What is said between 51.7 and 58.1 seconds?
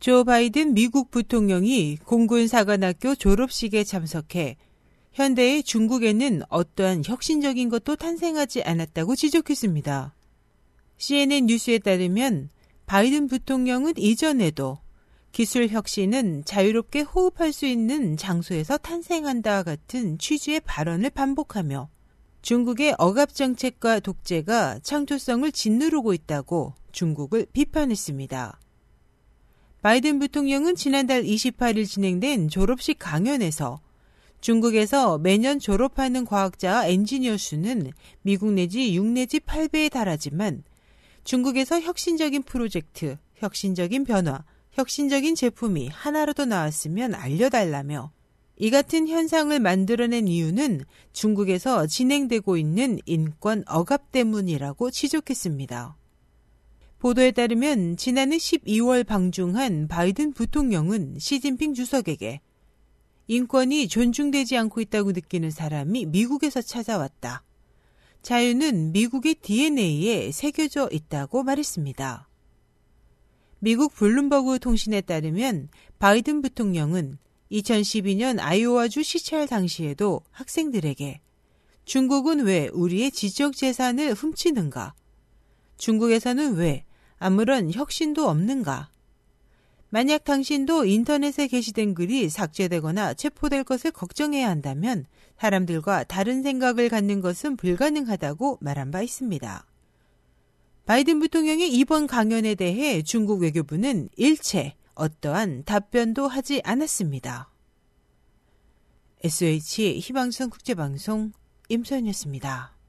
진행되고 있는 인권 억압 때문이라고 지적했습니다. 보도에 따르면